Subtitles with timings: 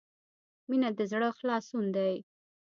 [0.69, 2.13] •مینه د زړۀ خلاصون دی.